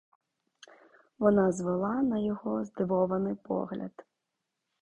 [1.19, 4.05] Вона звела на його здивований погляд.